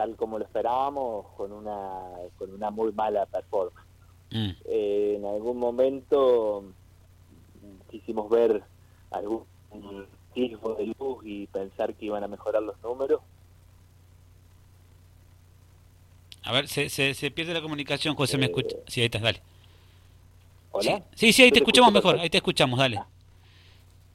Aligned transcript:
tal 0.00 0.16
como 0.16 0.38
lo 0.38 0.46
esperábamos, 0.46 1.26
con 1.36 1.52
una, 1.52 2.00
con 2.38 2.50
una 2.54 2.70
muy 2.70 2.90
mala 2.92 3.26
performance. 3.26 3.86
Mm. 4.30 4.50
Eh, 4.64 5.14
en 5.18 5.26
algún 5.26 5.58
momento 5.58 6.64
quisimos 7.90 8.30
ver 8.30 8.62
algún 9.10 9.44
tipo 10.32 10.74
de 10.76 10.86
luz 10.98 11.18
y 11.22 11.46
pensar 11.48 11.92
que 11.92 12.06
iban 12.06 12.24
a 12.24 12.28
mejorar 12.28 12.62
los 12.62 12.80
números. 12.82 13.20
A 16.44 16.52
ver, 16.52 16.66
se, 16.66 16.88
se, 16.88 17.12
se 17.12 17.30
pierde 17.30 17.52
la 17.52 17.60
comunicación, 17.60 18.14
José, 18.14 18.38
¿me 18.38 18.46
Eh, 18.46 18.48
escucha? 18.48 18.76
Sí, 18.86 19.00
ahí 19.02 19.06
estás, 19.06 19.20
dale. 19.20 19.42
¿Hola? 20.72 21.02
Sí, 21.14 21.34
sí, 21.34 21.42
ahí 21.42 21.50
te 21.52 21.58
escuchamos 21.58 21.90
escucho 21.90 22.08
mejor, 22.08 22.22
ahí 22.22 22.30
te 22.30 22.38
escuchamos, 22.38 22.78
dale. 22.78 23.02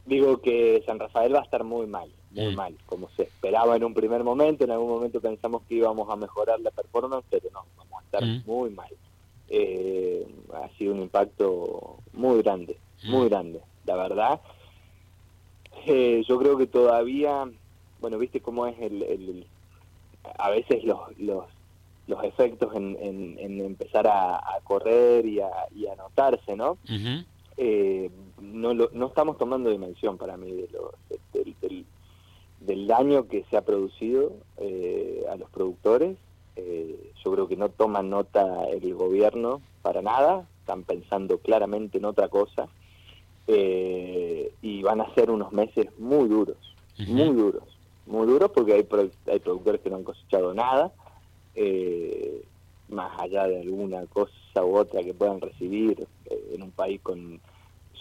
Digo 0.08 0.42
que 0.42 0.82
San 0.88 0.98
Rafael 0.98 1.36
va 1.36 1.42
a 1.42 1.44
estar 1.44 1.64
muy 1.64 1.86
mal, 1.86 2.10
muy 2.36 2.54
Mm. 2.54 2.56
mal, 2.56 2.78
como 2.86 3.10
se 3.16 3.24
esperaba 3.24 3.76
en 3.76 3.84
un 3.86 3.94
primer 3.94 4.24
momento, 4.24 4.66
en 4.66 4.72
algún 4.72 4.90
momento 4.90 5.22
pensamos 5.22 5.64
que 5.68 5.76
íbamos 5.76 6.10
a 6.10 6.16
mejorar 6.16 6.60
la 6.60 6.70
performance, 6.72 7.26
pero 7.30 7.50
no, 7.54 7.64
vamos 7.78 8.02
a 8.02 8.04
estar 8.06 8.24
Mm. 8.26 8.42
muy 8.46 8.70
mal. 8.70 8.90
Eh, 9.48 10.28
ha 10.54 10.68
sido 10.78 10.94
un 10.94 11.02
impacto 11.02 12.00
muy 12.14 12.42
grande, 12.42 12.78
muy 13.04 13.26
Mm. 13.26 13.30
grande, 13.30 13.62
la 13.86 13.96
verdad. 13.96 14.42
Eh, 15.86 16.24
yo 16.28 16.38
creo 16.40 16.58
que 16.58 16.68
todavía, 16.68 17.50
bueno, 18.00 18.18
viste 18.18 18.42
cómo 18.42 18.66
es 18.68 18.80
el, 18.80 19.04
el- 19.04 19.48
a 20.40 20.50
veces 20.50 20.84
los, 20.84 21.00
los, 21.18 21.46
los 22.08 22.24
efectos 22.24 22.76
en, 22.76 22.98
en- 23.00 23.38
en 23.40 23.62
empezar 23.62 24.08
a, 24.08 24.36
a 24.38 24.60
correr 24.64 25.26
y 25.26 25.40
a, 25.40 25.52
y 25.74 25.88
a 25.88 25.96
notarse, 25.96 26.56
¿no? 26.56 26.78
Eh, 27.58 28.10
no, 28.42 28.74
lo- 28.74 28.90
no 28.94 29.08
estamos 29.08 29.38
tomando 29.38 29.70
dimensión 29.70 30.18
para 30.18 30.36
mí 30.38 30.52
de 30.52 30.68
lo- 30.74 30.94
de- 31.10 31.20
del- 31.62 31.86
del 32.66 32.88
daño 32.88 33.28
que 33.28 33.44
se 33.50 33.58
ha 33.58 33.62
producido 33.62 34.34
eh, 34.58 35.24
a 35.30 35.36
los 35.36 35.50
productores. 35.50 36.18
Eh, 36.56 37.12
yo 37.24 37.32
creo 37.34 37.48
que 37.48 37.58
no 37.58 37.70
toman 37.70 38.10
nota 38.10 38.66
el 38.66 38.94
gobierno 38.94 39.62
para 39.82 40.02
nada, 40.02 40.48
están 40.60 40.84
pensando 40.84 41.38
claramente 41.40 41.98
en 41.98 42.06
otra 42.06 42.30
cosa 42.30 42.68
eh, 43.48 44.52
y 44.62 44.82
van 44.82 45.02
a 45.02 45.14
ser 45.14 45.30
unos 45.30 45.52
meses 45.52 45.88
muy 45.98 46.28
duros, 46.28 46.58
muy 47.28 47.36
duros, 47.36 47.64
muy 48.06 48.26
duros 48.26 48.52
porque 48.54 48.74
hay, 48.74 48.84
pro- 48.84 49.12
hay 49.28 49.40
productores 49.40 49.82
que 49.82 49.90
no 49.90 49.98
han 49.98 50.04
cosechado 50.04 50.54
nada, 50.54 50.94
eh, 51.54 52.44
más 52.88 53.20
allá 53.20 53.48
de 53.48 53.62
alguna 53.62 54.06
cosa 54.08 54.32
u 54.64 54.78
otra 54.78 55.04
que 55.04 55.14
puedan 55.14 55.42
recibir 55.42 56.08
eh, 56.26 56.52
en 56.54 56.64
un 56.64 56.72
país 56.72 57.02
con 57.02 57.42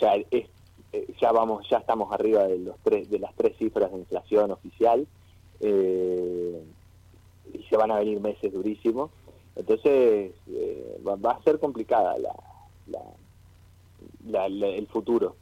ya 0.01 0.15
es, 0.31 0.49
eh, 0.95 1.07
ya 1.21 1.33
vamos 1.33 1.67
ya 1.71 1.79
estamos 1.79 2.13
arriba 2.13 2.45
de 2.45 2.59
los 2.59 2.77
tres 2.83 3.11
de 3.11 3.19
las 3.19 3.35
tres 3.35 3.57
cifras 3.59 3.91
de 3.93 3.99
inflación 3.99 4.51
oficial 4.51 5.07
eh, 5.61 6.63
y 7.53 7.63
se 7.65 7.77
van 7.77 7.91
a 7.91 7.99
venir 7.99 8.21
meses 8.21 8.53
durísimos. 8.53 9.11
Entonces 9.57 10.33
eh, 10.49 10.99
va, 11.07 11.17
va 11.17 11.33
a 11.33 11.43
ser 11.43 11.59
complicada 11.59 12.17
la, 12.19 12.35
la- 12.87 13.15
la- 14.27 14.49
la- 14.49 14.69
el 14.69 14.87
futuro 14.89 15.37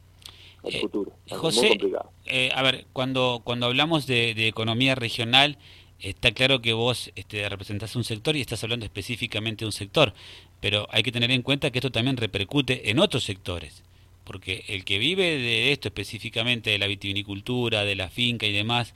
el 0.63 0.75
Eh, 0.75 0.79
futuro. 0.79 1.11
José, 1.29 1.59
muy 1.61 1.69
complicado. 1.71 2.09
Eh, 2.25 2.49
a 2.55 2.61
ver, 2.61 2.85
cuando, 2.93 3.41
cuando 3.43 3.65
hablamos 3.65 4.07
de, 4.07 4.33
de 4.33 4.47
economía 4.47 4.95
regional, 4.95 5.57
está 5.99 6.31
claro 6.31 6.61
que 6.61 6.71
vos 6.71 7.11
este, 7.15 7.49
representás 7.49 7.95
un 7.97 8.05
sector 8.05 8.35
y 8.37 8.41
estás 8.41 8.63
hablando 8.63 8.85
específicamente 8.85 9.65
de 9.65 9.67
un 9.67 9.71
sector, 9.73 10.13
pero 10.61 10.87
hay 10.89 11.03
que 11.03 11.11
tener 11.11 11.31
en 11.31 11.41
cuenta 11.41 11.69
que 11.69 11.79
esto 11.79 11.91
también 11.91 12.15
repercute 12.15 12.89
en 12.89 12.99
otros 12.99 13.25
sectores, 13.25 13.83
porque 14.23 14.65
el 14.67 14.85
que 14.85 14.97
vive 14.97 15.37
de 15.37 15.71
esto 15.71 15.89
específicamente, 15.89 16.69
de 16.69 16.77
la 16.77 16.87
vitivinicultura, 16.87 17.83
de 17.83 17.95
la 17.95 18.09
finca 18.09 18.45
y 18.45 18.53
demás, 18.53 18.93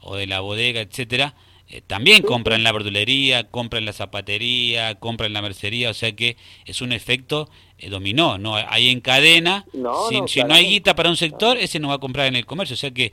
o 0.00 0.16
de 0.16 0.26
la 0.26 0.40
bodega, 0.40 0.80
etcétera, 0.80 1.34
eh, 1.72 1.82
también 1.86 2.22
compra 2.22 2.56
en 2.56 2.64
la 2.64 2.72
verdulería, 2.72 3.44
compra 3.44 3.78
en 3.78 3.84
la 3.84 3.92
zapatería, 3.92 4.96
compra 4.96 5.26
en 5.26 5.32
la 5.32 5.42
mercería, 5.42 5.90
o 5.90 5.94
sea 5.94 6.16
que 6.16 6.36
es 6.64 6.80
un 6.80 6.92
efecto 6.92 7.48
eh, 7.78 7.90
dominó, 7.90 8.38
¿no? 8.38 8.56
Hay 8.56 8.88
en 8.88 9.00
cadena, 9.00 9.64
No, 9.72 10.08
si, 10.08 10.20
no, 10.20 10.28
si 10.28 10.42
no 10.42 10.54
hay 10.54 10.66
guita 10.66 10.96
para 10.96 11.10
un 11.10 11.16
sector, 11.16 11.56
ese 11.58 11.78
no 11.78 11.88
va 11.88 11.94
a 11.94 11.98
comprar 11.98 12.26
en 12.26 12.34
el 12.34 12.44
comercio, 12.44 12.74
o 12.74 12.76
sea 12.76 12.90
que 12.90 13.12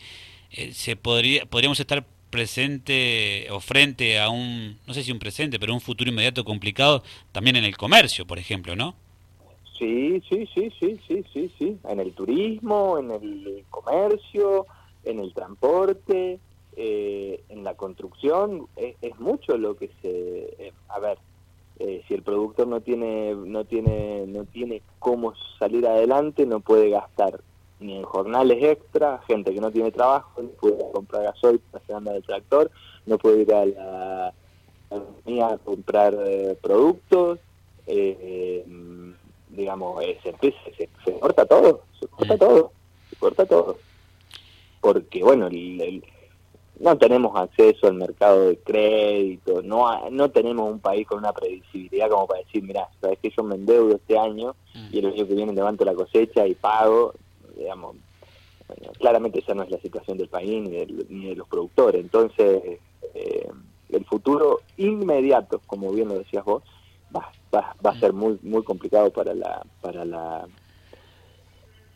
eh, 0.51 0.71
se 0.73 0.95
podría 0.95 1.45
podríamos 1.45 1.79
estar 1.79 2.07
presente 2.31 3.47
o 3.51 3.59
frente 3.59 4.19
a 4.19 4.29
un, 4.29 4.79
no 4.87 4.93
sé 4.95 5.03
si 5.03 5.11
un 5.11 5.19
presente, 5.19 5.59
pero 5.59 5.73
un 5.73 5.81
futuro 5.81 6.09
inmediato 6.09 6.43
complicado 6.43 7.03
también 7.31 7.57
en 7.57 7.63
el 7.63 7.77
comercio, 7.77 8.25
por 8.25 8.39
ejemplo, 8.39 8.75
¿no? 8.75 8.95
Sí, 9.77 10.21
sí, 10.29 10.47
sí, 10.53 10.71
sí, 10.79 10.99
sí, 11.07 11.23
sí, 11.33 11.53
sí. 11.57 11.79
En 11.83 11.99
el 11.99 12.13
turismo, 12.15 12.97
en 12.97 13.11
el 13.11 13.65
comercio, 13.69 14.65
en 15.03 15.19
el 15.19 15.33
transporte, 15.33 16.41
eh, 16.75 17.43
en 17.49 17.63
la 17.63 17.75
construcción, 17.75 18.67
es, 18.75 18.95
es 19.01 19.19
mucho 19.19 19.57
lo 19.57 19.75
que 19.75 19.89
se. 20.01 20.09
eh, 20.67 20.73
a 20.89 20.99
ver, 20.99 21.19
eh, 21.79 22.03
si 22.07 22.13
el 22.15 22.23
productor 22.23 22.67
no 22.67 22.81
tiene, 22.81 23.35
no 23.35 23.65
tiene, 23.65 24.25
no 24.27 24.45
tiene 24.45 24.83
cómo 24.99 25.33
salir 25.59 25.85
adelante, 25.87 26.45
no 26.45 26.61
puede 26.61 26.89
gastar 26.89 27.43
ni 27.79 27.97
en 27.97 28.03
jornales 28.03 28.57
extra, 28.63 29.21
gente 29.27 29.53
que 29.53 29.61
no 29.61 29.71
tiene 29.71 29.91
trabajo, 29.91 30.41
no 30.41 30.49
puede 30.51 30.77
comprar 30.91 31.23
gasoil 31.23 31.59
para 31.59 31.83
hacer 31.83 31.95
andar 31.95 32.15
el 32.15 32.23
tractor, 32.25 32.71
no 33.05 33.17
puede 33.19 33.41
ir 33.43 33.53
a 33.53 33.65
la, 33.65 34.35
a 34.89 35.57
comprar 35.59 36.15
eh, 36.27 36.57
productos. 36.61 37.39
eh, 37.85 38.63
mm, 38.65 38.86
digamos, 39.57 40.01
eh, 40.03 40.17
se, 40.23 40.29
empieza, 40.29 40.57
se, 40.77 40.89
se 41.03 41.19
corta 41.19 41.45
todo, 41.45 41.87
se 41.99 42.07
corta 42.07 42.35
Mm. 42.35 42.39
todo, 42.39 42.73
se 43.09 43.15
corta 43.17 43.45
todo. 43.45 43.81
Porque, 44.79 45.23
bueno, 45.23 45.47
el- 45.47 45.81
el- 45.81 46.03
no 46.79 46.95
tenemos 46.97 47.35
acceso 47.35 47.87
al 47.87 47.95
mercado 47.95 48.45
de 48.49 48.59
crédito, 48.59 49.63
no 49.63 50.09
no 50.11 50.29
tenemos 50.29 50.71
un 50.71 50.79
país 50.79 51.07
con 51.07 51.17
una 51.17 51.33
previsibilidad 51.33 52.07
como 52.09 52.27
para 52.27 52.41
decir, 52.41 52.61
mira, 52.63 52.87
sabes 53.01 53.17
que 53.19 53.31
yo 53.35 53.43
me 53.43 53.55
endeudo 53.55 53.95
este 53.95 54.17
año 54.17 54.55
y 54.93 54.99
el 54.99 55.07
año 55.07 55.27
que 55.27 55.33
viene 55.33 55.53
levanto 55.53 55.83
la 55.83 55.95
cosecha 55.95 56.45
y 56.45 56.53
pago, 56.53 57.13
digamos, 57.55 57.95
bueno, 58.67 58.93
claramente 58.99 59.39
esa 59.39 59.55
no 59.55 59.63
es 59.63 59.71
la 59.71 59.79
situación 59.79 60.17
del 60.19 60.29
país 60.29 60.61
ni, 60.61 60.69
del- 60.69 61.07
ni 61.09 61.29
de 61.29 61.35
los 61.35 61.47
productores. 61.47 61.99
Entonces, 61.99 62.79
eh, 63.15 63.47
el 63.89 64.05
futuro 64.05 64.61
inmediato, 64.75 65.61
como 65.65 65.91
bien 65.91 66.09
lo 66.09 66.19
decías 66.19 66.43
vos, 66.45 66.61
va, 67.15 67.33
va, 67.57 67.75
va 67.85 67.91
a 67.91 67.99
ser 67.99 68.13
muy 68.13 68.37
muy 68.41 68.63
complicado 68.63 69.11
para 69.11 69.33
la 69.33 69.65
para 69.81 70.05
la 70.05 70.47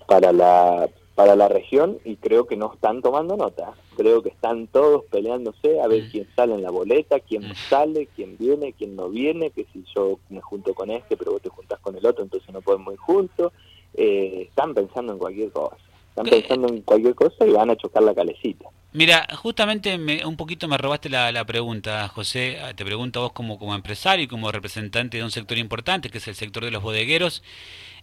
para 0.07 0.31
la 0.33 0.89
para 1.15 1.35
la 1.35 1.47
región 1.49 1.99
y 2.05 2.15
creo 2.15 2.47
que 2.47 2.55
no 2.55 2.73
están 2.73 3.01
tomando 3.01 3.35
nota. 3.37 3.73
Creo 3.95 4.23
que 4.23 4.29
están 4.29 4.67
todos 4.67 5.03
peleándose 5.11 5.81
a 5.81 5.87
ver 5.87 6.03
Mm. 6.05 6.09
quién 6.11 6.27
sale 6.35 6.53
en 6.55 6.63
la 6.63 6.71
boleta, 6.71 7.19
quién 7.19 7.49
Mm. 7.49 7.53
sale, 7.69 8.07
quién 8.15 8.37
viene, 8.37 8.73
quién 8.73 8.95
no 8.95 9.09
viene, 9.09 9.51
que 9.51 9.65
si 9.73 9.83
yo 9.95 10.19
me 10.29 10.41
junto 10.41 10.73
con 10.73 10.89
este, 10.89 11.17
pero 11.17 11.33
vos 11.33 11.41
te 11.41 11.49
juntás 11.49 11.79
con 11.79 11.95
el 11.95 12.05
otro, 12.05 12.23
entonces 12.23 12.51
no 12.53 12.61
podemos 12.61 12.93
ir 12.93 12.99
juntos. 12.99 13.51
Eh, 13.93 14.45
están 14.49 14.73
pensando 14.73 15.13
en 15.13 15.19
cualquier 15.19 15.51
cosa. 15.51 15.75
Están 16.09 16.25
pensando 16.27 16.67
en 16.69 16.81
cualquier 16.81 17.13
cosa 17.13 17.45
y 17.45 17.51
van 17.51 17.69
a 17.69 17.75
chocar 17.75 18.03
la 18.03 18.15
calecita. 18.15 18.65
Mira, 18.93 19.25
justamente 19.37 19.97
me- 19.97 20.25
un 20.25 20.35
poquito 20.35 20.67
me 20.67 20.77
robaste 20.77 21.07
la, 21.09 21.45
pregunta, 21.45 22.07
José. 22.09 22.59
Ah, 22.61 22.73
Te 22.73 22.83
pregunto 22.83 23.19
a 23.19 23.23
vos 23.23 23.31
como, 23.33 23.57
como 23.57 23.73
empresario 23.73 24.25
y 24.25 24.27
como 24.27 24.51
representante 24.51 25.17
de 25.17 25.23
un 25.23 25.31
sector 25.31 25.57
importante, 25.57 26.09
que 26.09 26.17
es 26.17 26.27
el 26.27 26.35
sector 26.35 26.65
de 26.65 26.71
los 26.71 26.83
bodegueros. 26.83 27.41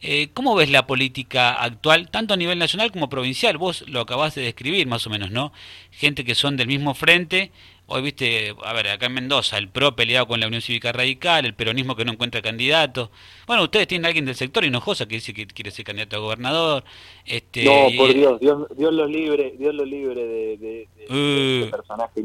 Eh, 0.01 0.31
¿Cómo 0.35 0.55
ves 0.57 0.71
la 0.71 0.87
política 0.87 1.55
actual, 1.55 2.11
tanto 2.11 2.35
a 2.35 2.37
nivel 2.39 2.59
nacional 2.59 2.93
como 2.93 3.09
provincial? 3.11 3.59
Vos 3.59 3.85
lo 3.89 4.01
acabás 4.01 4.35
de 4.35 4.43
describir 4.43 4.87
más 4.87 5.07
o 5.07 5.11
menos, 5.11 5.31
¿no? 5.31 5.53
Gente 5.91 6.25
que 6.25 6.35
son 6.35 6.57
del 6.57 6.69
mismo 6.69 6.95
frente. 6.95 7.53
Hoy 7.91 8.03
viste, 8.03 8.55
a 8.65 8.75
ver, 8.75 8.89
acá 8.89 9.07
en 9.07 9.15
Mendoza, 9.15 9.57
el 9.57 9.71
PRO 9.71 9.97
peleado 9.97 10.27
con 10.29 10.39
la 10.41 10.47
Unión 10.47 10.61
Cívica 10.61 10.93
Radical, 10.93 11.47
el 11.47 11.55
peronismo 11.55 11.97
que 11.97 12.05
no 12.05 12.13
encuentra 12.13 12.43
candidato. 12.43 13.11
Bueno, 13.47 13.63
ustedes 13.63 13.87
tienen 13.89 14.05
a 14.05 14.09
alguien 14.09 14.27
del 14.27 14.35
sector 14.35 14.63
Hinojosa 14.63 15.07
que 15.09 15.15
dice 15.15 15.33
que 15.33 15.47
quiere 15.47 15.71
ser 15.71 15.87
candidato 15.87 16.17
a 16.17 16.19
gobernador. 16.19 16.85
Este, 17.25 17.65
no, 17.65 17.89
y- 17.89 17.97
por 17.97 18.13
Dios, 18.13 18.39
Dios, 18.41 18.67
Dios 18.77 18.93
lo 18.93 19.07
libre, 19.07 19.55
Dios 19.59 19.75
lo 19.75 19.87
libre 19.87 20.23
de, 20.23 20.57
de, 20.59 20.59
de- 20.59 20.89
Uh. 21.09 21.63
ese 21.63 21.71
personaje 21.71 22.23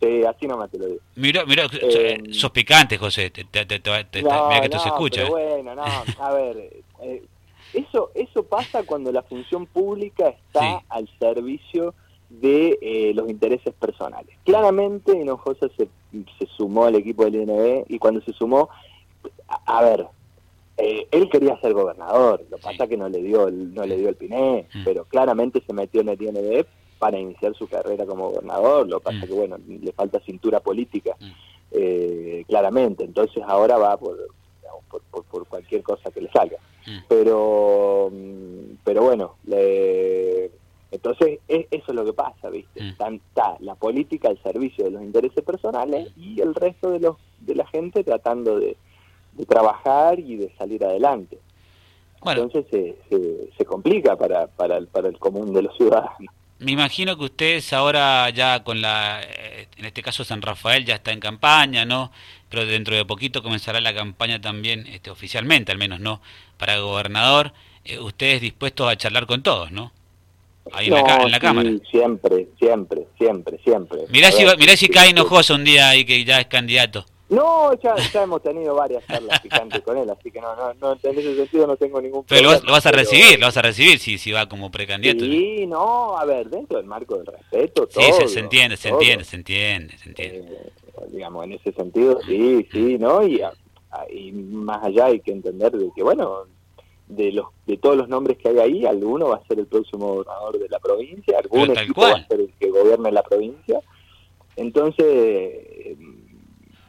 Sí, 0.00 0.22
así 0.26 0.46
nomás 0.46 0.70
te 0.70 0.78
lo 0.78 0.86
digo. 0.86 1.00
Mirá, 1.16 1.44
mirá, 1.44 1.66
Eh, 1.70 2.18
sos 2.32 2.50
picante, 2.50 2.96
José. 2.96 3.28
Te, 3.28 3.44
te, 3.44 3.66
te- 3.66 4.22
No, 4.22 4.48
mirá 4.48 4.60
que 4.60 4.66
esto 4.66 4.78
se 4.78 4.88
no, 4.88 4.94
escucha. 4.94 5.20
pero 5.24 5.30
bueno, 5.32 5.74
no, 5.74 5.84
a 6.24 6.32
ver, 6.32 6.56
eh, 7.02 7.22
eso, 7.74 8.10
eso 8.14 8.44
pasa 8.44 8.82
cuando 8.84 9.12
la 9.12 9.22
función 9.22 9.66
pública 9.66 10.30
está 10.30 10.78
Sí. 10.80 10.86
al 10.88 11.08
servicio 11.18 11.94
de 12.40 12.78
eh, 12.80 13.12
los 13.14 13.28
intereses 13.28 13.74
personales. 13.74 14.36
Claramente 14.44 15.12
Hinojosa 15.12 15.68
se, 15.76 15.88
se 16.38 16.46
sumó 16.56 16.84
al 16.84 16.94
equipo 16.94 17.24
del 17.24 17.36
INB 17.36 17.84
y 17.88 17.98
cuando 17.98 18.20
se 18.22 18.32
sumó, 18.32 18.68
a, 19.48 19.78
a 19.78 19.82
ver, 19.84 20.06
eh, 20.78 21.06
él 21.10 21.28
quería 21.28 21.60
ser 21.60 21.74
gobernador, 21.74 22.44
lo 22.50 22.56
que 22.56 22.62
pasa 22.62 22.86
que 22.86 22.96
no 22.96 23.08
le 23.08 23.22
dio 23.22 23.48
el, 23.48 23.74
no 23.74 23.84
le 23.84 23.96
dio 23.98 24.08
el 24.08 24.16
piné, 24.16 24.68
Mm. 24.74 24.84
pero 24.84 25.04
claramente 25.04 25.62
se 25.66 25.72
metió 25.74 26.00
en 26.00 26.08
el 26.08 26.22
INB 26.22 26.64
para 26.98 27.18
iniciar 27.18 27.54
su 27.54 27.66
carrera 27.68 28.06
como 28.06 28.30
gobernador, 28.30 28.88
lo 28.88 28.98
que 29.00 29.04
pasa 29.04 29.18
Mm. 29.18 29.28
que 29.28 29.34
bueno, 29.34 29.56
le 29.66 29.92
falta 29.92 30.20
cintura 30.20 30.60
política, 30.60 31.14
Mm. 31.20 31.30
eh, 31.72 32.44
claramente, 32.48 33.04
entonces 33.04 33.42
ahora 33.46 33.76
va 33.76 33.96
por, 33.98 34.16
digamos, 34.62 34.84
por, 34.90 35.02
por, 35.10 35.24
por 35.24 35.46
cualquier 35.46 35.82
cosa 35.82 36.10
que 36.10 36.22
le 36.22 36.30
salga. 36.30 36.56
Pero, 37.08 38.10
pero 38.82 39.02
bueno, 39.02 39.36
le- 39.44 40.50
Entonces, 40.92 41.40
eso 41.48 41.84
es 41.88 41.94
lo 41.94 42.04
que 42.04 42.12
pasa, 42.12 42.50
¿viste? 42.50 42.82
Mm. 42.82 43.14
Está, 43.14 43.56
la 43.60 43.74
política 43.74 44.28
al 44.28 44.40
servicio 44.42 44.84
de 44.84 44.90
los 44.92 45.02
intereses 45.02 45.42
personales 45.42 46.12
y 46.16 46.40
el 46.40 46.54
resto 46.54 46.90
de 46.90 47.00
los 47.00 47.16
de 47.40 47.54
la 47.56 47.66
gente 47.66 48.04
tratando 48.04 48.60
de, 48.60 48.76
trabajar 49.48 50.20
y 50.20 50.36
de 50.36 50.52
salir 50.56 50.84
adelante. 50.84 51.38
Entonces 52.24 52.66
se, 52.70 52.96
se, 53.58 53.64
complica 53.64 54.14
para, 54.16 54.46
para, 54.46 54.76
el, 54.76 54.86
para 54.86 55.08
el 55.08 55.18
común 55.18 55.52
de 55.52 55.62
los 55.62 55.76
ciudadanos. 55.76 56.30
Me 56.58 56.70
imagino 56.70 57.16
que 57.16 57.24
ustedes 57.24 57.72
ahora 57.72 58.30
ya 58.30 58.62
con 58.62 58.80
la, 58.80 59.20
eh, 59.22 59.66
en 59.78 59.86
este 59.86 60.02
caso 60.02 60.22
San 60.22 60.42
Rafael 60.42 60.84
ya 60.84 60.96
está 60.96 61.10
en 61.10 61.18
campaña, 61.18 61.84
¿no? 61.84 62.12
Pero 62.48 62.66
dentro 62.66 62.94
de 62.94 63.04
poquito 63.04 63.42
comenzará 63.42 63.80
la 63.80 63.92
campaña 63.92 64.40
también, 64.40 64.86
este, 64.86 65.10
oficialmente 65.10 65.72
al 65.72 65.78
menos, 65.78 65.98
¿no? 65.98 66.20
Para 66.58 66.78
gobernador, 66.78 67.52
eh, 67.84 67.98
ustedes 67.98 68.40
dispuestos 68.40 68.88
a 68.88 68.96
charlar 68.96 69.26
con 69.26 69.42
todos, 69.42 69.72
¿no? 69.72 69.90
Ahí 70.72 70.86
en, 70.86 70.94
la, 70.94 71.22
en 71.22 71.30
la 71.30 71.40
Cámara. 71.40 71.70
Siempre, 71.90 72.48
siempre, 72.58 73.06
siempre, 73.18 73.58
siempre. 73.64 74.00
Mirá 74.10 74.30
si, 74.30 74.44
mirá 74.58 74.76
si 74.76 74.88
cae 74.88 75.10
enojoso 75.10 75.54
un 75.54 75.64
día 75.64 75.90
ahí 75.90 76.04
que 76.04 76.24
ya 76.24 76.40
es 76.40 76.46
candidato. 76.46 77.04
No, 77.32 77.72
ya, 77.80 77.94
ya 78.12 78.24
hemos 78.24 78.42
tenido 78.42 78.74
varias 78.74 79.06
charlas 79.06 79.40
picantes 79.40 79.80
con 79.80 79.96
él, 79.96 80.08
así 80.10 80.30
que 80.30 80.38
no, 80.38 80.54
no, 80.54 80.74
no, 80.74 80.92
en 81.02 81.18
ese 81.18 81.34
sentido 81.34 81.66
no 81.66 81.78
tengo 81.78 81.98
ningún 81.98 82.24
problema. 82.24 82.50
Pero 82.50 82.66
lo 82.66 82.72
vas, 82.72 82.84
a 82.84 82.92
recibir, 82.92 83.40
lo 83.40 83.46
vas 83.46 83.56
a 83.56 83.62
recibir 83.62 83.98
si, 83.98 84.18
si 84.18 84.32
va 84.32 84.50
como 84.50 84.70
precandidato. 84.70 85.24
Sí, 85.24 85.66
no, 85.66 86.18
a 86.18 86.26
ver, 86.26 86.50
dentro 86.50 86.76
del 86.76 86.86
marco 86.86 87.16
del 87.16 87.26
respeto, 87.26 87.86
todo. 87.86 88.04
Sí, 88.04 88.28
se, 88.28 88.40
entiende, 88.40 88.76
se 88.76 88.90
entiende, 88.90 89.24
se 89.24 89.36
entiende, 89.36 89.96
se 89.96 90.10
entiende. 90.10 90.40
Eh, 90.40 90.72
digamos, 91.08 91.44
en 91.46 91.52
ese 91.52 91.72
sentido, 91.72 92.20
sí, 92.26 92.68
sí, 92.70 92.98
¿no? 92.98 93.26
Y, 93.26 93.40
y 94.10 94.32
más 94.32 94.84
allá 94.84 95.06
hay 95.06 95.20
que 95.20 95.32
entender 95.32 95.72
de 95.72 95.88
que, 95.96 96.02
bueno, 96.02 96.44
de 97.16 97.32
los 97.32 97.46
de 97.66 97.76
todos 97.76 97.96
los 97.96 98.08
nombres 98.08 98.38
que 98.38 98.48
hay 98.48 98.58
ahí, 98.58 98.86
alguno 98.86 99.28
va 99.28 99.36
a 99.36 99.46
ser 99.46 99.58
el 99.58 99.66
próximo 99.66 100.08
gobernador 100.08 100.58
de 100.58 100.68
la 100.68 100.78
provincia, 100.78 101.38
alguno 101.38 101.74
va 101.74 102.12
a 102.16 102.26
ser 102.26 102.40
el 102.40 102.52
que 102.58 102.70
gobierne 102.70 103.12
la 103.12 103.22
provincia. 103.22 103.80
Entonces, 104.56 105.96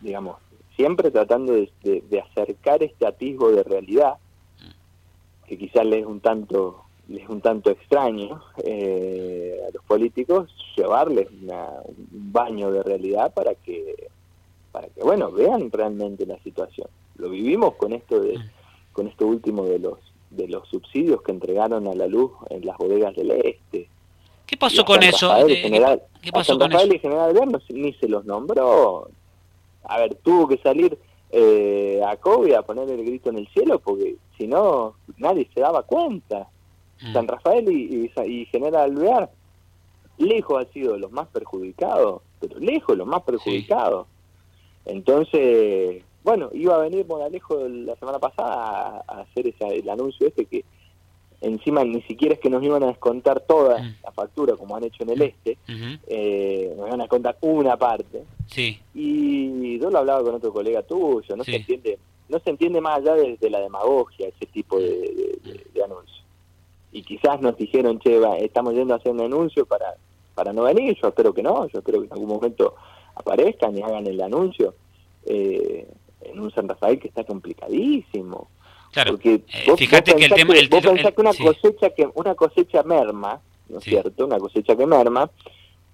digamos, 0.01 0.37
siempre 0.75 1.11
tratando 1.11 1.53
de, 1.53 2.23
acercar 2.29 2.83
este 2.83 3.05
atisbo 3.05 3.51
de 3.51 3.63
realidad, 3.63 4.15
que 5.47 5.57
quizás 5.57 5.85
les 5.85 6.01
es 6.01 6.05
un 6.05 6.19
tanto 6.19 6.79
les 7.09 7.23
es 7.23 7.29
un 7.29 7.41
tanto 7.41 7.69
extraño 7.69 8.41
eh, 8.63 9.59
a 9.67 9.71
los 9.73 9.83
políticos 9.83 10.49
llevarles 10.77 11.27
un 11.31 12.31
baño 12.31 12.71
de 12.71 12.81
realidad 12.81 13.33
para 13.33 13.55
que 13.55 14.09
para 14.71 14.87
que 14.87 15.03
bueno 15.03 15.29
vean 15.31 15.69
realmente 15.69 16.25
la 16.25 16.39
situación. 16.39 16.87
Lo 17.17 17.29
vivimos 17.29 17.75
con 17.75 17.91
esto 17.91 18.21
de 18.21 18.39
con 18.93 19.07
esto 19.07 19.27
último 19.27 19.65
de 19.65 19.79
los 19.79 19.99
de 20.35 20.47
los 20.47 20.67
subsidios 20.69 21.21
que 21.21 21.31
entregaron 21.31 21.87
a 21.87 21.93
la 21.93 22.07
luz 22.07 22.31
en 22.49 22.65
las 22.65 22.77
bodegas 22.77 23.15
del 23.15 23.31
este 23.31 23.87
¿Qué 24.45 24.57
pasó 24.57 24.83
con 24.83 25.01
eso? 25.01 25.33
¿Qué 25.47 26.31
pasó 26.31 26.57
con 26.59 26.71
eso? 26.71 26.93
y 26.93 26.99
General 26.99 27.61
ni 27.69 27.93
se 27.93 28.07
los 28.07 28.25
nombró 28.25 29.07
a 29.85 29.97
ver, 29.99 30.15
tuvo 30.15 30.47
que 30.47 30.57
salir 30.57 30.97
eh, 31.31 32.01
a 32.05 32.15
Kobe 32.17 32.55
a 32.55 32.61
poner 32.61 32.89
el 32.89 33.03
grito 33.05 33.29
en 33.29 33.37
el 33.37 33.47
cielo 33.49 33.79
porque 33.79 34.15
si 34.37 34.47
no, 34.47 34.95
nadie 35.17 35.47
se 35.53 35.61
daba 35.61 35.83
cuenta. 35.83 36.47
Mm. 37.01 37.13
San 37.13 37.27
Rafael 37.27 37.69
y, 37.69 38.11
y, 38.25 38.45
General 38.45 38.83
Alvear, 38.83 39.29
lejos 40.17 40.63
ha 40.63 40.71
sido 40.71 40.97
los 40.97 41.11
más 41.11 41.27
perjudicados, 41.27 42.21
pero 42.39 42.59
lejos 42.59 42.97
los 42.97 43.07
más 43.07 43.23
perjudicados. 43.23 44.07
Entonces, 44.85 46.03
bueno, 46.23 46.49
iba 46.53 46.75
a 46.75 46.79
venir 46.79 47.05
Moralejo 47.05 47.67
la 47.67 47.95
semana 47.95 48.19
pasada 48.19 49.03
a, 49.07 49.21
hacer 49.21 49.47
esa, 49.47 49.67
el 49.67 49.89
anuncio 49.89 50.27
este 50.27 50.45
que 50.45 50.63
encima 51.41 51.83
ni 51.83 52.01
siquiera 52.03 52.35
es 52.35 52.39
que 52.39 52.49
nos 52.49 52.63
iban 52.63 52.83
a 52.83 52.87
descontar 52.87 53.41
toda 53.41 53.79
mm. 53.79 53.95
la 54.03 54.11
factura 54.11 54.55
como 54.55 54.75
han 54.77 54.85
hecho 54.85 55.03
en 55.03 55.09
el 55.09 55.19
mm. 55.19 55.23
este, 55.23 55.57
eh, 56.07 56.73
nos 56.77 56.87
iban 56.87 57.01
a 57.01 57.03
descontar 57.03 57.37
una 57.41 57.75
parte. 57.75 58.23
Sí. 58.47 58.79
Y 58.93 59.77
yo 59.79 59.89
lo 59.89 59.99
hablaba 59.99 60.23
con 60.23 60.35
otro 60.35 60.53
colega 60.53 60.81
tuyo, 60.83 61.35
no 61.35 61.43
se 61.43 61.57
entiende 61.57 61.99
no 62.29 62.39
se 62.39 62.49
entiende 62.49 62.81
más 62.81 62.97
allá 62.97 63.13
de, 63.13 63.49
la 63.49 63.59
demagogia 63.59 64.27
ese 64.27 64.45
tipo 64.47 64.79
de, 64.79 65.37
de, 65.73 65.83
anuncios. 65.83 66.23
Y 66.91 67.03
quizás 67.03 67.41
nos 67.41 67.57
dijeron, 67.57 67.99
che, 67.99 68.19
estamos 68.39 68.73
yendo 68.73 68.93
a 68.93 68.97
hacer 68.97 69.11
un 69.11 69.21
anuncio 69.21 69.65
para, 69.65 69.93
para 70.33 70.53
no 70.53 70.63
venir, 70.63 70.97
yo 70.99 71.09
espero 71.09 71.33
que 71.33 71.43
no, 71.43 71.67
yo 71.67 71.79
espero 71.79 71.99
que 71.99 72.07
en 72.07 72.13
algún 72.13 72.29
momento 72.29 72.75
aparezcan 73.15 73.77
y 73.77 73.81
hagan 73.81 74.07
el 74.07 74.19
anuncio 74.21 74.73
eh, 75.25 75.87
en 76.25 76.39
un 76.39 76.51
San 76.51 76.67
Rafael 76.67 76.99
que 76.99 77.07
está 77.07 77.23
complicadísimo. 77.23 78.47
Claro. 78.91 79.11
Porque 79.11 79.35
eh, 79.47 79.77
fíjate 79.77 80.15
que 80.15 80.25
el 80.25 80.33
tema... 80.33 80.53
vos 80.69 80.83
pensás 80.85 81.13
que 81.13 81.21
una 81.21 81.33
cosecha 81.33 81.89
que 81.89 82.09
una 82.13 82.35
cosecha 82.35 82.83
merma, 82.83 83.41
¿no 83.69 83.79
es 83.79 83.83
cierto? 83.83 84.25
Una 84.25 84.37
cosecha 84.37 84.75
que 84.75 84.85
merma, 84.85 85.29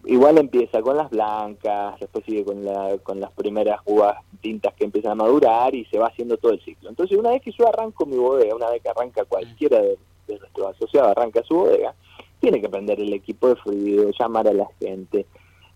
igual 0.06 0.38
empieza 0.38 0.82
con 0.82 0.98
las 0.98 1.10
blancas, 1.10 2.00
después 2.00 2.24
sigue 2.26 2.44
con, 2.44 2.64
la, 2.64 2.98
con 3.04 3.20
las 3.20 3.32
primeras 3.32 3.80
uvas 3.86 4.18
tintas 4.42 4.74
que 4.74 4.86
empiezan 4.86 5.14
a 5.14 5.16
madurar 5.16 5.76
y 5.76 5.86
se 5.86 5.98
va 5.98 6.08
haciendo 6.08 6.38
todo 6.38 6.52
el 6.52 6.62
ciclo. 6.62 6.90
Entonces, 6.90 7.18
una 7.18 7.32
vez 7.32 7.42
que 7.42 7.52
yo 7.52 7.68
arranco 7.68 8.06
mi 8.06 8.18
bodega, 8.18 8.56
una 8.56 8.70
vez 8.70 8.82
que 8.82 8.90
arranca 8.90 9.26
cualquiera 9.26 9.80
de, 9.80 9.98
nuestros 10.28 10.76
asociados, 10.76 11.12
arranca 11.12 11.42
su 11.44 11.56
bodega, 11.56 11.94
tiene 12.40 12.62
que 12.62 12.70
prender 12.70 13.00
el 13.00 13.14
equipo 13.14 13.50
de 13.50 13.56
fluido, 13.58 14.12
llamar 14.18 14.48
a 14.48 14.54
la 14.54 14.68
gente. 14.80 15.26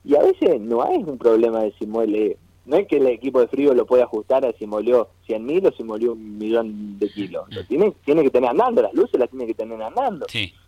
Y 0.05 0.15
a 0.15 0.19
veces 0.19 0.59
no 0.61 0.85
es 0.85 1.05
un 1.05 1.17
problema 1.17 1.61
de 1.61 1.73
si 1.79 1.85
muele 1.85 2.37
no 2.65 2.77
es 2.77 2.87
que 2.87 2.97
el 2.97 3.07
equipo 3.07 3.41
de 3.41 3.47
frío 3.47 3.73
lo 3.73 3.85
pueda 3.85 4.05
ajustar 4.05 4.45
a 4.45 4.53
si 4.53 4.65
molió 4.65 5.09
100.000 5.27 5.67
o 5.67 5.75
si 5.75 5.83
molió 5.83 6.13
un 6.13 6.37
millón 6.37 6.97
de 6.97 7.09
kilos. 7.09 7.45
Lo 7.53 7.65
tiene, 7.65 7.93
tiene 8.05 8.23
que 8.23 8.29
tener 8.29 8.49
andando, 8.49 8.81
las 8.81 8.93
luces 8.93 9.19
las 9.19 9.29
tiene 9.29 9.45
que 9.47 9.53
tener 9.53 9.81
andando. 9.81 10.25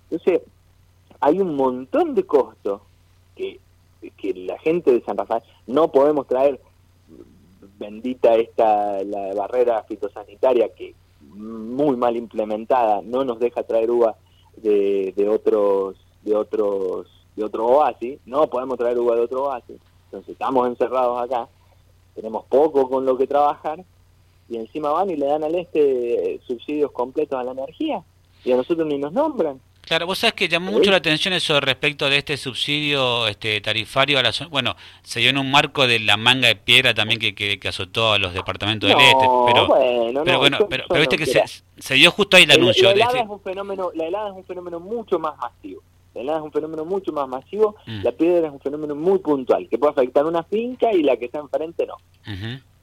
Entonces, 0.09 0.41
hay 1.21 1.39
un 1.39 1.55
montón 1.55 2.13
de 2.15 2.23
costos 2.23 2.81
que, 3.35 3.59
que 4.17 4.33
la 4.33 4.57
gente 4.59 4.91
de 4.91 5.01
San 5.01 5.17
Rafael 5.17 5.41
no 5.67 5.91
podemos 5.91 6.27
traer 6.27 6.59
bendita 7.79 8.35
esta 8.35 9.03
la 9.03 9.33
barrera 9.33 9.83
fitosanitaria 9.83 10.69
que 10.73 10.93
muy 11.21 11.97
mal 11.97 12.15
implementada 12.15 13.01
no 13.01 13.25
nos 13.25 13.39
deja 13.39 13.63
traer 13.63 13.91
uva 13.91 14.15
de, 14.57 15.13
de 15.15 15.27
otros 15.27 15.97
de 16.21 16.35
otros 16.35 17.07
de 17.35 17.43
otro 17.43 17.65
oasis 17.65 18.19
no 18.25 18.47
podemos 18.47 18.77
traer 18.77 18.97
uva 18.97 19.15
de 19.15 19.21
otro 19.21 19.43
oasis 19.43 19.77
entonces 20.05 20.29
estamos 20.29 20.67
encerrados 20.67 21.21
acá 21.21 21.49
tenemos 22.15 22.45
poco 22.45 22.89
con 22.89 23.05
lo 23.05 23.17
que 23.17 23.27
trabajar 23.27 23.83
y 24.49 24.57
encima 24.57 24.91
van 24.91 25.09
y 25.09 25.15
le 25.15 25.25
dan 25.25 25.43
al 25.43 25.55
este 25.55 26.39
subsidios 26.47 26.91
completos 26.91 27.39
a 27.39 27.43
la 27.43 27.51
energía 27.51 28.03
y 28.43 28.51
a 28.51 28.57
nosotros 28.57 28.87
ni 28.87 28.97
nos 28.97 29.11
nombran. 29.11 29.59
Claro, 29.81 30.07
vos 30.07 30.17
sabés 30.17 30.33
que 30.33 30.47
llamó 30.47 30.71
mucho 30.71 30.89
la 30.89 30.97
atención 30.97 31.33
eso 31.35 31.59
respecto 31.59 32.09
de 32.09 32.17
este 32.17 32.37
subsidio 32.37 33.27
este 33.27 33.61
tarifario 33.61 34.17
a 34.17 34.23
la 34.23 34.31
bueno, 34.49 34.75
se 35.03 35.19
dio 35.19 35.29
en 35.29 35.37
un 35.37 35.51
marco 35.51 35.85
de 35.85 35.99
la 35.99 36.17
manga 36.17 36.47
de 36.47 36.55
piedra 36.55 36.95
también 36.95 37.19
que, 37.19 37.35
que, 37.35 37.67
azotó 37.67 38.13
a 38.13 38.17
los 38.17 38.33
departamentos 38.33 38.89
del 38.89 38.99
este, 38.99 39.25
pero 39.45 39.67
bueno, 39.67 40.23
pero, 40.25 40.39
bueno, 40.39 40.57
pero, 40.67 40.85
viste 40.99 41.17
que 41.17 41.27
se, 41.27 41.43
se, 41.77 41.93
dio 41.93 42.09
justo 42.09 42.35
ahí 42.35 42.43
el, 42.43 42.51
anuncio. 42.51 42.85
La 42.85 42.93
helada, 42.93 43.19
es 43.19 43.29
un 43.29 43.39
fenómeno, 43.41 43.91
la 43.93 44.05
helada 44.07 44.29
es 44.29 44.35
un 44.35 44.43
fenómeno 44.45 44.79
mucho 44.79 45.19
más 45.19 45.37
masivo. 45.37 45.83
Helada 46.15 46.39
es 46.39 46.45
un 46.45 46.51
fenómeno 46.51 46.85
mucho 46.85 47.11
más 47.11 47.27
masivo, 47.27 47.75
mm. 47.85 48.03
la 48.03 48.11
piedra 48.11 48.47
es 48.47 48.53
un 48.53 48.59
fenómeno 48.59 48.95
muy 48.95 49.19
puntual, 49.19 49.67
que 49.69 49.77
puede 49.77 49.91
afectar 49.91 50.25
una 50.25 50.43
finca 50.43 50.91
y 50.91 51.03
la 51.03 51.17
que 51.17 51.25
está 51.25 51.39
enfrente 51.39 51.85
no. 51.85 51.95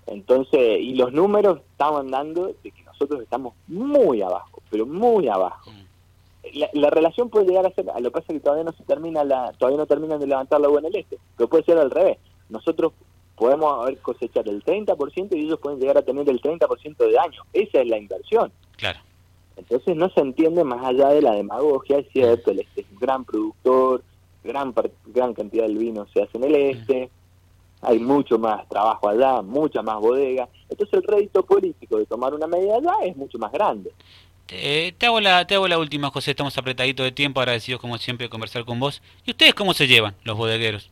Entonces, 0.06 0.80
y 0.80 0.94
los 0.94 1.12
números 1.12 1.60
estaban 1.72 2.10
dando 2.10 2.48
de 2.48 2.70
que 2.70 2.82
nosotros 2.84 3.22
estamos 3.22 3.54
muy 3.68 4.20
abajo, 4.20 4.62
pero 4.70 4.86
muy 4.86 5.28
abajo. 5.28 5.70
Mm. 5.70 5.92
La, 6.74 6.90
relación 6.90 7.30
puede 7.30 7.46
llegar 7.46 7.66
a 7.66 7.70
ser, 7.70 7.88
a 7.88 8.00
lo 8.00 8.10
que 8.10 8.20
pasa 8.20 8.26
es 8.32 8.38
que 8.38 8.44
todavía 8.44 8.64
no 8.64 8.72
se 8.72 8.82
termina 8.82 9.22
la, 9.22 9.52
todavía 9.52 9.78
no 9.78 9.86
terminan 9.86 10.18
de 10.18 10.26
levantar 10.26 10.60
la 10.60 10.68
en 10.68 10.86
el 10.86 10.96
este, 10.96 11.18
pero 11.36 11.48
puede 11.48 11.64
ser 11.64 11.78
al 11.78 11.90
revés. 11.90 12.18
Nosotros 12.48 12.92
podemos 13.36 13.80
haber 13.80 13.98
cosechar 13.98 14.48
el 14.48 14.62
30% 14.64 15.36
y 15.36 15.40
ellos 15.40 15.60
pueden 15.60 15.78
llegar 15.78 15.98
a 15.98 16.02
tener 16.02 16.28
el 16.28 16.40
30% 16.40 16.96
de 16.96 17.12
daño. 17.12 17.42
Esa 17.52 17.80
es 17.80 17.86
la 17.86 17.98
inversión. 17.98 18.52
Claro. 18.76 18.98
Entonces 19.56 19.97
no 19.97 20.09
se 20.11 20.21
entiende 20.21 20.64
más 20.64 20.85
allá 20.85 21.09
de 21.09 21.23
la 21.23 21.32
demagogia, 21.32 21.99
es 21.99 22.06
cierto, 22.12 22.50
el 22.50 22.61
este 22.61 22.82
es 22.82 22.87
un 22.90 22.99
gran 22.99 23.25
productor, 23.25 24.02
gran, 24.42 24.75
gran 25.06 25.35
cantidad 25.35 25.64
del 25.64 25.78
vino 25.78 26.06
se 26.12 26.23
hace 26.23 26.38
en 26.38 26.44
el 26.44 26.54
este, 26.54 27.11
hay 27.80 27.99
mucho 27.99 28.38
más 28.38 28.68
trabajo 28.68 29.09
allá, 29.09 29.42
mucha 29.42 29.82
más 29.82 30.00
bodega, 30.00 30.49
entonces 30.68 30.94
el 30.94 31.02
rédito 31.02 31.44
político 31.44 31.99
de 31.99 32.06
tomar 32.06 32.35
una 32.35 32.47
medida 32.47 32.76
allá 32.76 32.94
es 33.04 33.16
mucho 33.16 33.38
más 33.38 33.52
grande. 33.52 33.92
Eh, 34.49 34.92
te, 34.99 35.06
hago 35.06 35.21
la, 35.21 35.47
te 35.47 35.54
hago 35.54 35.66
la 35.66 35.78
última, 35.78 36.11
José, 36.11 36.32
estamos 36.32 36.56
apretaditos 36.59 37.04
de 37.04 37.12
tiempo, 37.12 37.40
agradecidos 37.40 37.80
como 37.80 37.97
siempre 37.97 38.26
de 38.26 38.30
conversar 38.30 38.64
con 38.64 38.78
vos. 38.78 39.00
¿Y 39.25 39.30
ustedes 39.30 39.54
cómo 39.54 39.73
se 39.73 39.87
llevan, 39.87 40.14
los 40.25 40.37
bodegueros? 40.37 40.90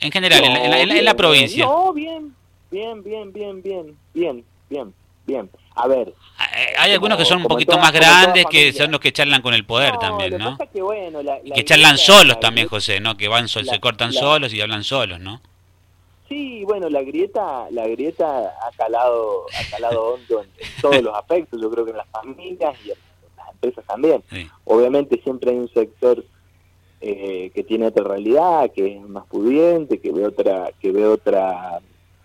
En 0.00 0.10
general, 0.10 0.42
en, 0.42 0.52
la, 0.52 0.64
en, 0.64 0.88
la, 0.88 0.98
en, 0.98 1.04
la, 1.04 1.14
provincia. 1.14 1.64
No, 1.64 1.92
bien, 1.92 2.34
bien, 2.68 3.02
bien, 3.04 3.32
bien, 3.32 3.62
bien, 3.62 3.96
bien, 4.12 4.44
bien. 4.68 4.94
bien 5.24 5.61
a 5.74 5.88
ver. 5.88 6.08
Eh, 6.08 6.74
hay 6.78 6.92
algunos 6.92 7.18
que 7.18 7.24
son 7.24 7.38
un 7.38 7.48
poquito 7.48 7.78
más 7.78 7.92
grandes 7.92 8.44
que 8.46 8.72
son 8.72 8.90
los 8.90 9.00
que 9.00 9.12
charlan 9.12 9.42
con 9.42 9.54
el 9.54 9.64
poder 9.64 9.96
también, 9.98 10.38
¿no? 10.38 10.58
Que, 10.72 10.82
bueno, 10.82 11.20
y 11.44 11.52
que 11.52 11.64
charlan 11.64 11.98
solos 11.98 12.40
también, 12.40 12.68
José, 12.68 13.00
¿no? 13.00 13.16
Que 13.16 13.28
van 13.28 13.48
se 13.48 13.80
cortan 13.80 14.12
solos 14.12 14.52
y 14.52 14.60
hablan 14.60 14.84
solos, 14.84 15.20
¿no? 15.20 15.40
Sí, 16.28 16.64
bueno, 16.64 16.88
la 16.88 17.02
grieta, 17.02 17.66
la 17.70 17.86
grieta 17.86 18.54
ha 18.66 18.70
calado, 18.76 19.44
ha 19.54 19.70
calado 19.70 20.14
hondo 20.14 20.42
en, 20.42 20.48
todos 20.80 21.02
los 21.02 21.14
aspectos, 21.14 21.60
yo 21.60 21.70
creo 21.70 21.84
que 21.84 21.90
en 21.90 21.98
las 21.98 22.08
familias 22.08 22.74
y 22.86 22.90
en 22.90 22.98
las 23.36 23.50
empresas 23.50 23.84
también. 23.86 24.22
Obviamente 24.64 25.20
siempre 25.22 25.50
hay 25.50 25.58
un 25.58 25.68
sector 25.68 26.24
eh, 27.02 27.50
que 27.54 27.64
tiene 27.64 27.88
otra 27.88 28.04
realidad, 28.04 28.70
que 28.74 28.96
es 28.96 29.02
más 29.02 29.26
pudiente, 29.26 30.00
que 30.00 30.10
ve 30.10 30.24
otra, 30.24 30.70
que 30.80 30.90
ve 30.90 31.06
otra, 31.06 31.80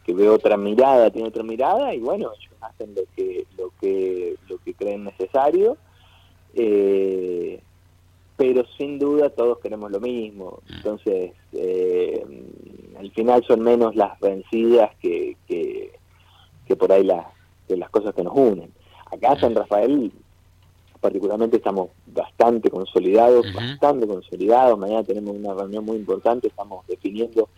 que 0.08 0.14
ve 0.14 0.30
otra 0.30 0.56
mirada, 0.56 1.12
tiene 1.12 1.28
otra 1.28 1.44
mirada, 1.44 1.94
y 1.94 2.00
bueno, 2.00 2.32
ellos 2.40 2.54
hacen 2.62 2.96
lo 2.96 3.02
que, 3.14 3.46
lo 3.58 3.72
que, 3.82 4.36
lo 4.48 4.58
que 4.60 4.74
creen 4.74 5.04
necesario. 5.04 5.78
Eh, 6.56 7.60
pero 8.38 8.64
sin 8.78 9.00
duda 9.00 9.30
todos 9.30 9.60
queremos 9.60 9.92
lo 9.92 10.00
mismo. 10.00 10.60
Entonces, 10.70 11.34
eh, 11.52 12.26
al 12.98 13.12
final 13.12 13.44
son 13.46 13.62
menos 13.62 13.96
las 13.96 14.18
vencidas 14.22 14.96
que, 15.02 15.36
que, 15.46 16.76
por 16.78 16.92
ahí 16.92 17.04
las, 17.04 17.26
las 17.68 17.90
cosas 17.90 18.16
que 18.16 18.24
nos 18.24 18.34
unen. 18.34 18.72
Acá 19.12 19.38
San 19.40 19.56
Rafael, 19.56 20.12
particularmente, 21.02 21.58
estamos 21.58 21.90
bastante 22.06 22.70
consolidados, 22.70 23.52
bastante 23.54 24.08
consolidados. 24.08 24.80
Mañana 24.80 25.04
tenemos 25.04 25.36
una 25.36 25.54
reunión 25.54 25.84
muy 25.84 25.98
importante, 25.98 26.48
estamos 26.48 26.86
definiendo 26.88 27.50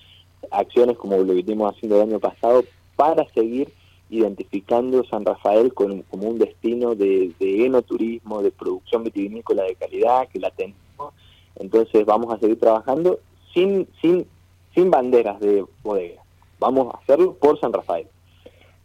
acciones 0.51 0.97
como 0.97 1.17
lo 1.17 1.33
que 1.33 1.39
hicimos 1.39 1.73
haciendo 1.73 1.97
el 1.97 2.09
año 2.09 2.19
pasado 2.19 2.63
para 2.95 3.27
seguir 3.29 3.71
identificando 4.09 5.03
San 5.05 5.23
Rafael 5.23 5.73
como, 5.73 6.03
un 6.11 6.39
destino 6.39 6.95
de, 6.95 7.31
de, 7.39 7.65
enoturismo, 7.65 8.41
de 8.41 8.51
producción 8.51 9.03
vitivinícola 9.03 9.63
de 9.63 9.75
calidad, 9.75 10.27
que 10.27 10.39
la 10.39 10.51
tenemos. 10.51 10.79
Entonces 11.55 12.05
vamos 12.05 12.33
a 12.33 12.39
seguir 12.39 12.59
trabajando 12.59 13.19
sin, 13.53 13.87
sin, 14.01 14.25
sin 14.73 14.89
banderas 14.89 15.39
de 15.39 15.63
bodega. 15.83 16.21
Vamos 16.59 16.93
a 16.93 16.97
hacerlo 16.97 17.33
por 17.35 17.59
San 17.59 17.71
Rafael. 17.71 18.07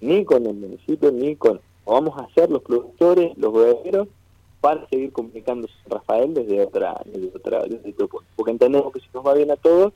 Ni 0.00 0.24
con 0.24 0.46
el 0.46 0.54
municipio, 0.54 1.10
ni 1.10 1.36
con... 1.36 1.60
Vamos 1.86 2.18
a 2.18 2.22
hacer 2.22 2.50
los 2.50 2.62
productores, 2.62 3.36
los 3.36 3.52
bodegueros, 3.52 4.08
para 4.60 4.86
seguir 4.88 5.12
comunicando 5.12 5.68
San 5.68 5.90
Rafael 5.90 6.32
desde 6.32 6.62
otra, 6.62 7.00
desde 7.04 7.28
otra, 7.34 7.62
desde 7.64 7.90
otro 7.90 8.08
punto. 8.08 8.26
Porque 8.36 8.52
entendemos 8.52 8.92
que 8.92 9.00
si 9.00 9.06
nos 9.12 9.26
va 9.26 9.34
bien 9.34 9.50
a 9.50 9.56
todos, 9.56 9.92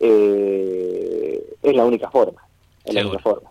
eh, 0.00 1.56
es 1.62 1.74
la 1.74 1.84
única 1.84 2.10
forma. 2.10 2.42
Es 2.84 2.94
la 2.94 3.02
única 3.02 3.18
forma. 3.18 3.50